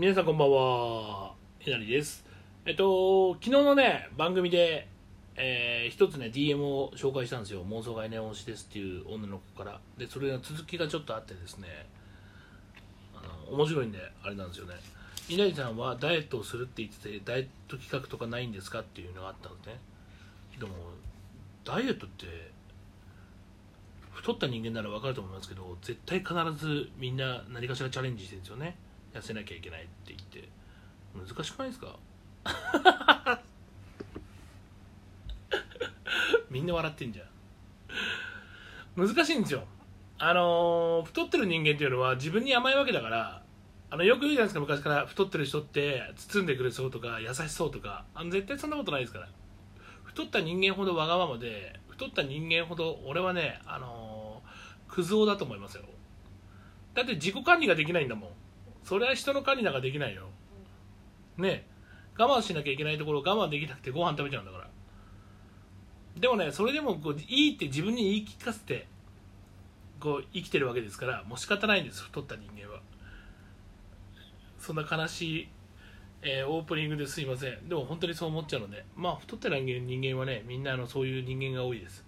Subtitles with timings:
[0.00, 1.34] 皆さんこんばんは。
[1.60, 2.24] えなりです。
[2.64, 4.88] えっと昨日のね番組で
[5.36, 7.62] えー、一つね DM を紹介したんですよ。
[7.66, 9.78] 妄想概念推しですっていう女の子から。
[9.98, 11.68] でそれの続きがちょっとあってですね。
[13.14, 14.72] あの面白いんであれなんですよね。
[15.28, 19.80] 稲荷さんはダイエットをするって言っててダイエット企画とかないんですかっていうのがあったんですね。
[20.58, 20.70] でも
[21.62, 22.24] ダイエットって
[24.12, 28.78] 太った人間なら分かると思いますけど絶対必ずみんな何かしらチャレンジしてるんですよね。
[29.14, 30.48] 痩せなきゃいけないって言って
[31.14, 31.98] 難しくないですか？
[36.50, 37.26] みんな笑ってんじゃん。
[39.06, 39.64] 難しいんですよ。
[40.18, 43.42] あのー、太ってる人間っていうのは自分に甘いわけだから
[43.90, 49.28] あのよく言うじゃないですか昔から太ってる人って包んでくれそうとか優しそうとかあの絶対そんなことないですから。
[50.04, 55.84] 太った人間ほどわがままで太った人間ほど俺はねあのー、クズ男だと思いますよ。
[56.94, 58.30] だって自己管理ができないんだもん。
[58.84, 60.28] それは人の管理なんかできないよ。
[61.36, 61.66] ね
[62.18, 64.68] 我慢しなきゃいけないところ我慢できなくてご飯食べちゃうんだから。
[66.18, 68.86] でもねそれでもこういいって自分に言い聞かせて
[70.00, 72.80] こう生きてるわけですからもう仕方ないんです太った人間は。
[74.58, 75.48] そんな悲しい、
[76.22, 77.68] えー、オープニングですいません。
[77.68, 82.04] でも本当にそう思っちゃうのでまあ太ってる人間はねみんなあのそういう人間が多いです。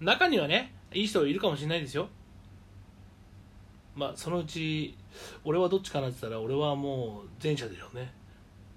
[0.00, 2.08] 中にはねいい人いるかもしれないですよ。
[3.94, 4.96] まあそのうち
[5.44, 8.12] 俺はどっちかなって言ったら俺はもう前者でしょうね。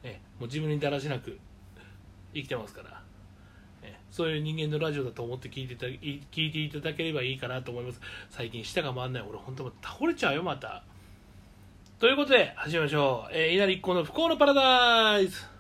[0.04, 1.38] えもう自分にだらしなく
[2.34, 3.08] 生きてますから。
[4.10, 8.02] そういう人間のラジオだと思って聞いてた聞いていただければいいかなと思います。
[8.30, 9.24] 最近舌が回んない。
[9.28, 10.84] 俺本当倒れちゃうよまた。
[12.00, 15.57] ということで始めましょう、えー、稲荷一行の不幸のパラダイス。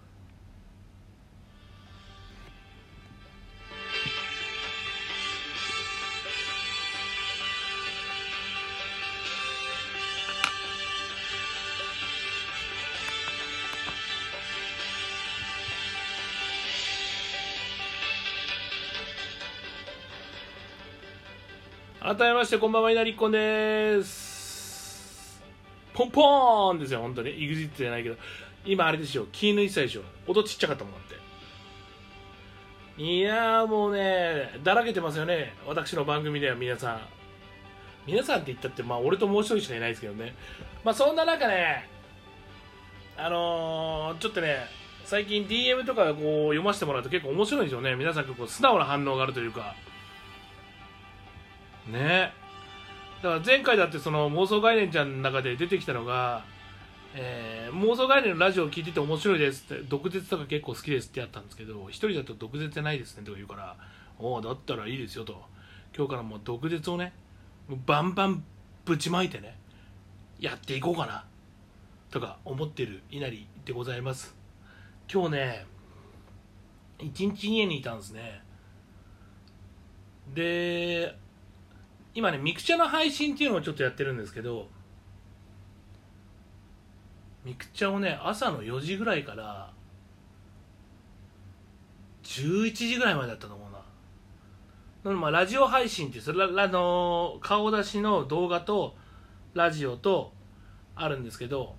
[22.07, 25.43] 改めましてこんばんは稲荷っこんです。
[25.93, 27.31] ポンポーンですよ本当に。
[27.31, 28.15] EXIT じゃないけど。
[28.65, 30.03] 今あれでしょ気抜いてたでしょ。
[30.25, 31.01] 音ちっちゃかったもんだっ
[32.95, 33.03] て。
[33.03, 35.53] いやもうねだらけてますよね。
[35.67, 37.01] 私の番組では皆さん。
[38.05, 40.33] 皆さんって言ったってまあ俺ともう一人しかいないですけどね。
[40.85, 41.89] まあそんな中ね
[43.17, 44.59] あのー、ちょっとね
[45.03, 47.97] 最近 DM とかこう読ませてもらうと結構面白いんですよね。
[47.97, 49.75] 皆さん結構素直な反応があるというか。
[51.87, 52.33] ね。
[53.21, 56.45] だから前回だってその妄想概念ちゃんの中で出てきたのが、
[57.15, 63.75] えー、妄想概念のラジオを聞いてて面白いですって毒舌とか結構好きですってやったんですけど一人だと毒舌じゃないですねとか言うから
[64.19, 65.41] おおだったらいいですよと。
[65.95, 67.13] 今日からもう毒舌をね
[67.85, 68.43] バンバン
[68.85, 69.57] ぶちまいてね
[70.39, 71.25] やっていこうかな
[72.11, 74.35] とか思ってる稲荷でございます。
[75.11, 75.65] 今日ね
[76.99, 78.41] 一日家にいたんですね。
[80.33, 81.15] で
[82.17, 84.65] 今ねミクチャの配信っていうのをちょっとやってるんですけど
[87.45, 89.71] ミクチャをね朝の4時ぐらいから
[92.23, 95.15] 11時ぐらいまでだったと思うな。
[95.15, 98.95] まあラジオ配信ってそれあの顔出しの動画と
[99.53, 100.33] ラジオと
[100.95, 101.75] あるんですけど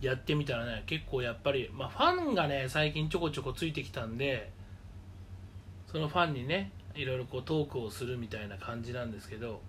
[0.00, 4.50] やってみたらね結構やっぱり、まあ、ファンがね最近ちょこちょこついてきたんで
[5.86, 9.60] そのファンにねいろいろこうトークをするみたいな感じなんですけど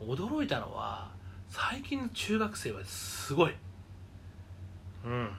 [0.00, 1.12] 驚いたのは
[1.48, 3.54] 最近の中学生はすごい。
[5.04, 5.30] うん。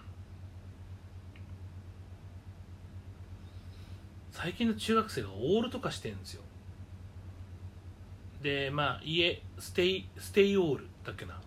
[4.32, 6.44] 最近の中学生がオールとかしてるんですよ。
[8.42, 11.42] でまあ家ステイステイオールだっけな。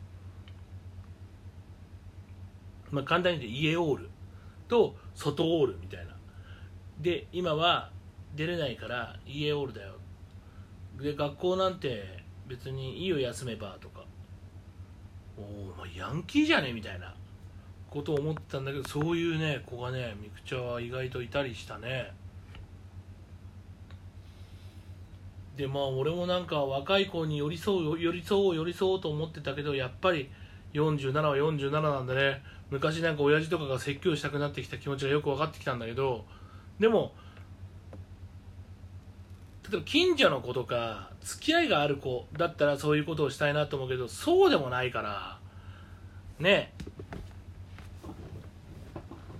[2.91, 4.11] まあ簡単に言って家オール
[4.69, 6.17] と外オールみたいな。
[7.01, 7.91] で今は
[8.39, 9.95] 出れないから家おるだよ。
[11.03, 14.05] で学校なんて別にいいよ休めばとか。
[15.37, 17.13] おお前ヤンキーじゃねみたいな。
[17.91, 22.13] ことを思ってたんだけどそういうね子がねミクチャは意外といたりしたね。
[25.57, 30.31] でまあ俺もなんか若い子に寄り添う寄り添おう寄り添おうと思ってたけどやっぱり
[30.75, 32.43] 47は47なんでね。
[32.71, 36.27] 昔なんか親父とかが説教したくなってきた気持ちがよく分かってきたんだけど
[36.79, 37.13] でも
[39.71, 45.39] 例えば近所の子とか付き合いがある子だったらそういうことをしたいなと思うけどそうでもないから
[46.39, 46.73] ね。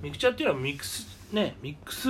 [0.03, 2.09] ミクチャっていうのはミックスねミックス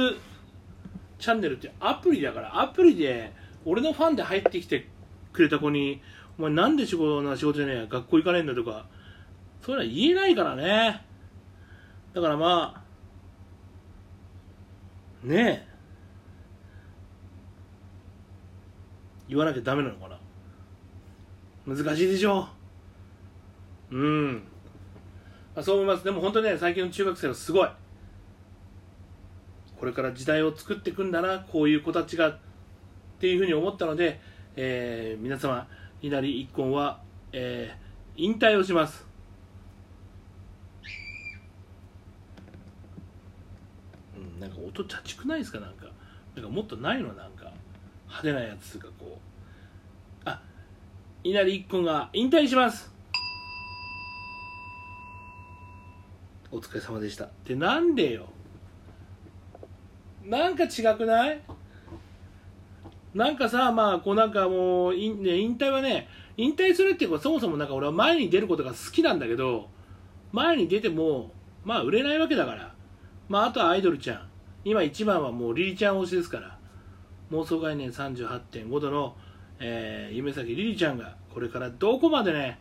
[1.19, 3.33] チャンネルってアプリだからアプリで
[3.65, 4.89] 俺のファンで入ってきて
[5.33, 6.03] くれた子に
[6.39, 8.87] 「お前なんで仕事な仕事じゃねえ学校行かねえんだ」とか
[9.63, 11.05] そういうのは言えないからね。
[12.15, 12.85] だからま
[15.25, 15.65] あね。
[15.65, 15.68] え
[19.29, 20.19] 言わなきゃダメなのかな？
[21.67, 22.49] 難しいでしょ？
[23.91, 24.43] ううん、
[25.55, 26.05] あ、そう思います。
[26.05, 27.69] でも本当にね最近の中学生はすごい。
[29.79, 32.39] これから時代を作っていくんだなこういう子たちがっ
[33.21, 34.21] ていうふうに思ったので、
[34.57, 35.69] えー皆様
[36.03, 37.01] 稲荷一婚は、
[37.33, 37.89] えー
[38.21, 39.07] 引退をします。
[44.17, 45.61] うんなんか音ちゃちくないですか？
[45.61, 45.87] なんか。
[46.35, 47.13] なんかもっとないの？
[47.13, 47.38] なんか。
[48.09, 49.19] 派手なやつがこ
[50.25, 50.29] う。
[50.29, 50.41] あ
[51.23, 52.93] 稲荷一婚が引退します。
[56.51, 57.25] お疲れ様でした。
[57.25, 58.27] ってなんでよ。
[60.25, 61.41] なんか違くない？
[63.15, 69.69] なんかさまあこうなんかもうい、ね、引退はね引退するっていうかそもそもなんか俺は前に出ることが好きなんだけど
[70.33, 71.33] 前に出ても
[71.65, 72.75] まあ売れないわけだから。
[73.29, 74.29] まああとはアイドルちゃん。
[74.65, 76.58] 今一番はもうリリちゃん推しですから。
[77.31, 79.17] 妄想概念38.5度の、
[79.59, 82.59] えー夢咲リリちゃんがこれからどこまでね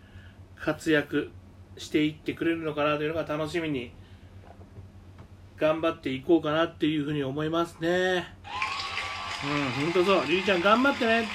[0.55, 1.31] 活躍
[1.77, 3.91] していってくれるのかなというのが楽しみに
[5.57, 8.25] 頑張っていこうかなっていうふうに思いますね。
[9.43, 10.25] うん本当そう。
[10.27, 11.27] リリちゃん頑張ってね。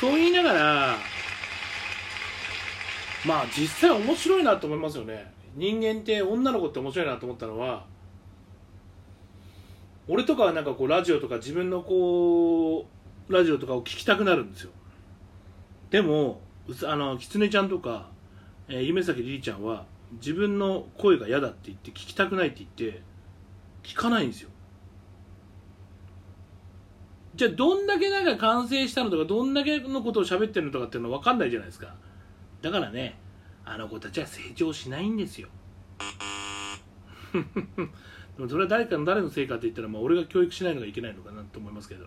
[0.00, 0.96] そう言いながら
[3.26, 5.32] まあ実際面白いなと思いますよね。
[5.54, 7.84] 人間って女の子って面白いなと思ったのは
[10.08, 12.86] 俺とかはなんかこうラジオとか自分のこ
[13.28, 14.70] うラジオとかを聞きたくなるんですよ。
[15.90, 18.10] でもうつあの狐ちゃんとか、
[18.68, 23.02] えー夢咲りりちゃんは自分の声が嫌だって言って聞きたくないって言って
[23.82, 24.50] 聞かないんですよ。
[27.34, 31.94] じゃあどんだけなんか完成したのとかどんだけのことを喋ってるのとかっていうのは分かんないじゃないですか。
[32.62, 33.18] だからね
[33.64, 35.48] あの子たちは成長しないんですよ。
[38.36, 42.06] でもそれは誰かの誰のせいかって言ったら、まあ、俺が教育しないのがいけないのかなと思いますけど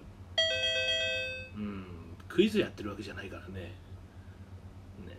[1.57, 1.85] うん
[2.27, 3.62] クイズやってるわけじゃないからね
[5.06, 5.18] ね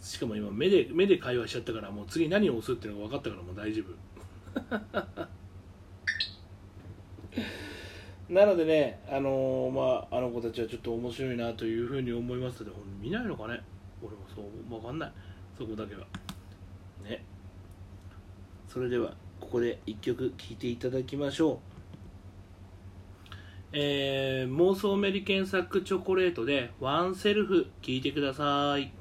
[0.00, 5.28] しかも今目で目で会話しちゃったからもう次何を押すっていうのが分かったからもう大丈夫
[8.28, 13.58] なのでね、あのーまあ、あの子たちはちょっと面白いなというふうに思いますので、見ないのかね
[14.02, 15.12] 俺もそう、わかんない。
[15.56, 16.06] そこだけは。
[17.02, 17.24] ね。
[18.68, 21.58] それでは、ここで一曲聴いていただきましょう。
[23.72, 28.97] えー、妄想メリケンサックチョコレートでワンセルフ聴いてください。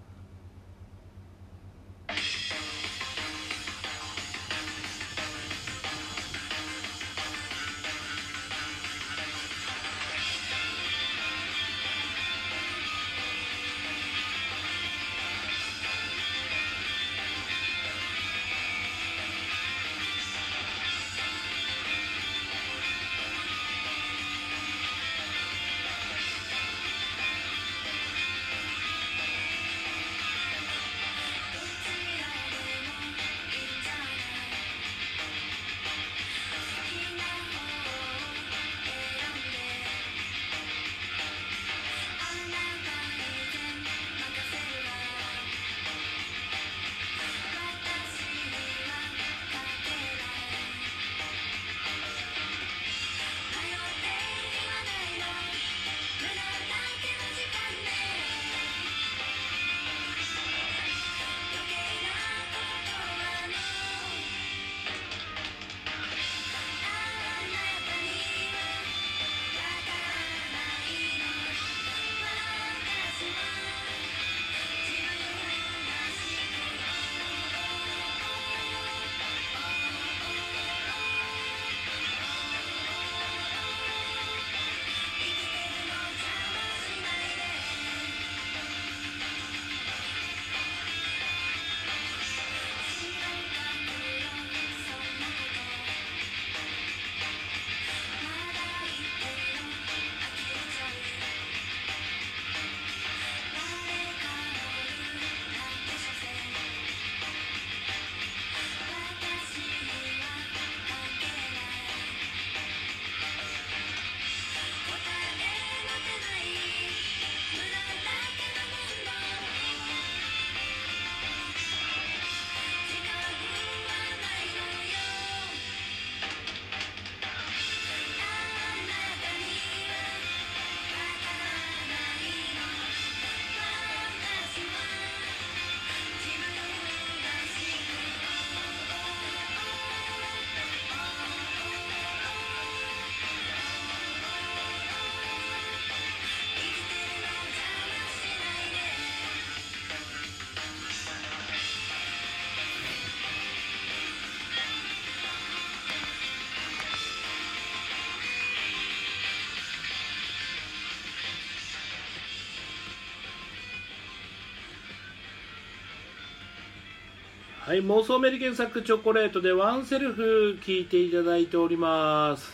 [167.68, 172.50] はい、妄想メリケンサックチョコレートでワンセルフ聴いていただいております。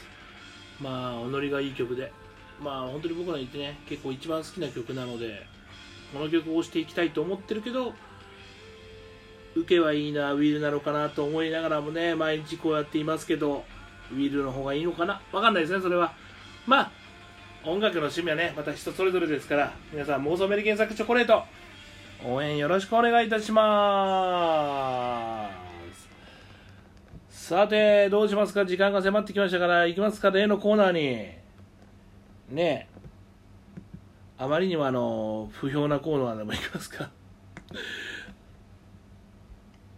[0.81, 2.11] まあ、おノリがいい曲で、
[2.59, 5.45] まあ、本当に僕ら言ってね、結構一番好きな曲なので、
[6.11, 7.93] この曲を押していきたいと思ってるけど、
[9.55, 13.65] 受けはいいな、ウィルなのかなと思いながらもね、毎日こうやっていますけど、
[14.11, 16.15] ウィルの方がいいのかなわかんないですね、それは。
[16.65, 16.91] まあ、
[17.65, 21.43] 音楽の趣味はね、また人それぞれですから、皆さん、妄想メリケンサックチョコレート、
[22.25, 25.49] 応援よろしくお願いいたしま
[27.29, 27.47] す。
[27.47, 28.65] さてどうしますか？
[28.65, 31.01] 時間が迫ってきましたから行きますか例のコーナーに。
[32.49, 32.87] ねえ。
[34.37, 37.09] あまりにもあの不評なコーナーでも行きますか。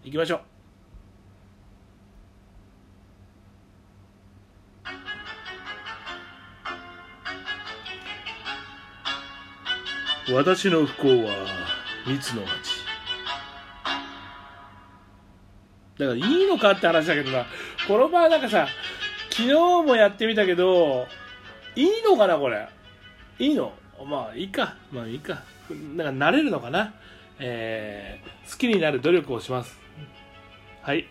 [0.04, 0.42] 行きましょう。
[10.34, 11.65] 私の不幸は
[12.06, 12.50] 蜜の味
[15.98, 17.46] だからいいのかって話だけどな。
[17.88, 18.68] この場合なんかさ
[19.30, 21.08] 昨日もやってみたけど
[21.76, 22.68] いいのかなこれ。
[23.40, 23.74] いいの？
[24.06, 24.76] まあいいか。
[24.92, 25.44] まあいいか。
[25.96, 26.94] なんか慣れるのかな。
[27.40, 29.78] えー、好きになる努力をします。
[30.82, 31.08] はい。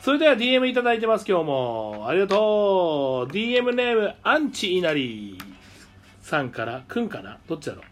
[0.00, 2.06] それでは DM いただいてます今日も。
[2.08, 3.32] ありがとう。
[3.32, 5.36] DM ネームアンチイナリ
[6.20, 6.82] さんから。
[6.86, 7.38] くんかな？
[7.48, 7.84] どっちだろう？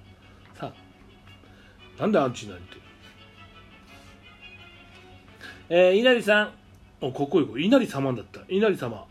[1.98, 2.76] なんでアンチイナリって
[5.68, 6.52] えー、稲荷さん、
[7.00, 8.40] お、かっこいい子、稲荷様だった。
[8.48, 9.04] 稲荷様。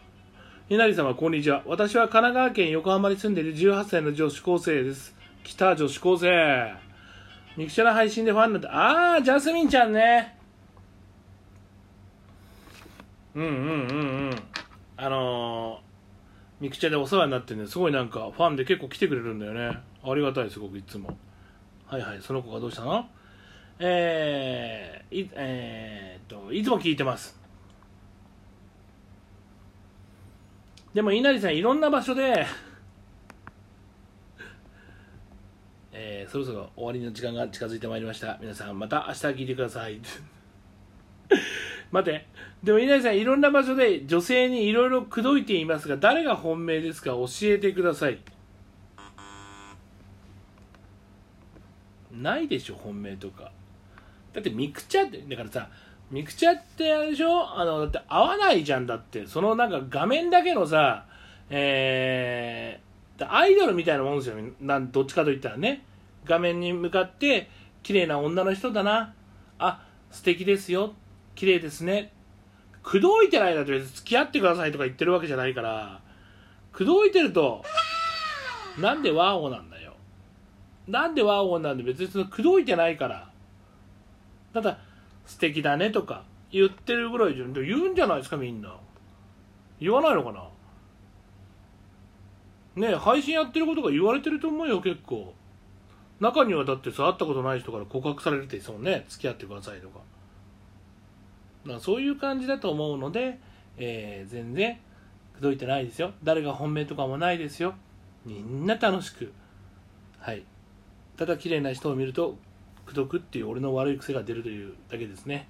[0.70, 1.63] 稲荷様、こんにちは。
[1.65, 5.13] 私は神奈川県横浜に住んでいる18歳の女子高生です。
[5.44, 6.74] 北女子高生。
[7.58, 9.15] ミクチャの配信でファンになった。
[9.15, 10.38] あー、ジャスミンちゃんね。
[13.36, 14.36] うんうんうんうん。
[14.96, 19.80] あのー、ミクチャでお世話になってね、すごいなんかファンで結構来てくれるんだよね。
[20.04, 21.18] ありがたい、すごくいつも。
[21.88, 23.08] はいはい、その子がどうしたの？
[23.77, 27.38] えー、い、えー、っと、いつも聞いてます。
[30.94, 32.46] でも、稲荷さん、いろんな場所で、
[35.92, 38.38] えー、そろそろ終わりの時間が近づいてまいりました。
[38.42, 40.00] 皆さん、また明日聞いてください。
[41.92, 42.25] 待って、
[42.63, 48.20] でも稲荷さん、いろんな場所で女性にいろいろ口説いていますが、誰が本命ですか教えてください。
[52.22, 53.51] ないでしょ、本命とか。
[54.34, 55.69] だってミクチャってだからさ
[56.12, 57.60] ミクチャってあれでしょ？
[57.60, 59.25] あのだって合わないじゃんだって。
[59.27, 61.05] そのなんか画面だけのさ
[61.50, 64.36] えー、アイドルみたいなもんですよ。
[64.62, 65.84] なんどっちかといったらね。
[66.25, 67.50] 画面に向かって
[67.84, 69.13] 綺麗な女の人だな。
[69.57, 70.93] あ素敵ですよ。
[71.36, 72.12] 綺麗ですね。
[72.84, 76.01] 口説いてないだと別に付き合ってくださいとか言ってるわけじゃないから。
[76.72, 77.63] 口説いてると
[78.79, 79.75] なんでワーオなんだ
[80.88, 83.30] なんでワーオンなんで別にその口説いてないから。
[84.54, 84.77] ただ
[85.25, 88.75] 素敵だねとか言ってるぐらいじゃ言うんじゃないですかみんな。
[89.80, 90.48] 言わないのかな。
[92.75, 95.34] ねえ配信やってることが言われてると思うよ結構。
[96.20, 99.06] 中にはだってさ会ったことない人から告白されるってそうね。
[99.10, 100.00] 付き合ってくださいとか。
[101.74, 103.39] かそういう感じだと思うので、
[103.77, 104.77] えー、全然
[105.34, 106.12] 口説いてないですよ。
[106.24, 107.74] 誰が本命とかもないですよ。
[108.25, 109.32] みんな楽しく。
[110.20, 110.44] はい。
[111.17, 112.38] ただ綺麗な人を見ると
[112.86, 115.48] 口説くっていう俺の悪い癖が出るというだけですね。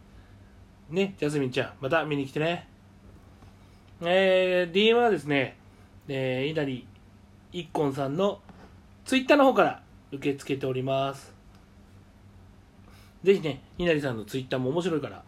[0.90, 2.68] ね、ジャスミンちゃん、また見に来てね。
[4.02, 5.58] えー、DM はですね、
[6.08, 6.88] えー、稲荷
[7.52, 8.40] 一根さんの
[9.06, 9.82] ツイッターの方から
[10.12, 11.34] 受け付けております。
[13.24, 15.24] ぜひね、稲荷さんのツイッターも面白いから、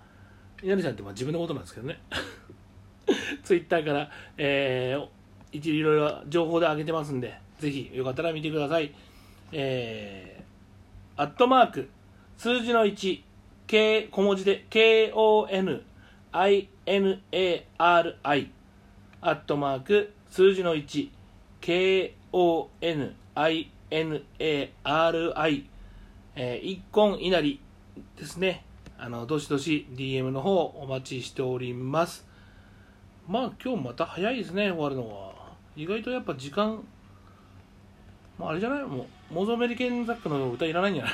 [0.61, 1.99] 稲荷さんってまあ自分のことなんですけどね。
[3.43, 8.93] ツイッターから、えー、いろいろ情報で上げてますんで、ぜひよかったら見てください。
[9.51, 11.89] えー、アットマーク、
[12.37, 13.21] 数字の1、
[13.67, 15.81] K、小文字で KONINARI、
[19.21, 21.09] アットマーク、数字の1、
[21.61, 23.15] KONINARI、
[26.35, 27.59] えー、一根稲荷
[28.15, 28.63] ですね。
[28.99, 32.27] あの、どしどし DM の方お待ちしております。
[33.27, 35.33] まあ今日また早いですね、終わるのは。
[35.75, 36.83] 意外とやっぱ時間、
[38.37, 38.83] まああれじゃない？
[38.83, 41.13] もう、モーゾメリケンザックの歌いらないんじゃない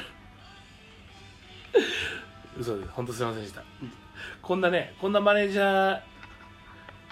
[2.60, 2.90] 嘘です。
[2.90, 3.64] 本当すいませんでした。
[4.42, 6.00] こんなねこんなマネージャー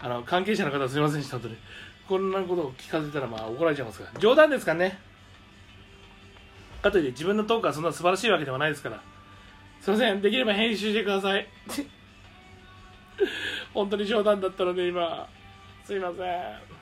[0.04, 1.58] あの関係者の方すいませんでした本当に
[2.08, 5.00] こんなことを聞かせたらまあ怒られちゃいますから冗談ですからね。
[6.82, 9.02] かといって自分のトークはそんな素晴らしいわけではないですから。
[9.80, 10.22] すいません。
[10.22, 11.48] できれば編集してください。
[13.74, 15.28] 本当に冗談だったので今。
[15.84, 16.81] すいません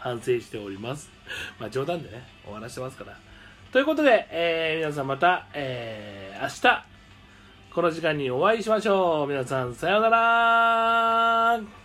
[0.00, 1.10] 反省しております。
[1.60, 3.16] まあ冗談でね終わらしてますから。
[3.72, 6.84] ということで、えー皆さんまた、えー明日
[7.72, 9.28] この時間にお会いしましょう。
[9.28, 11.79] 皆さんさようなら。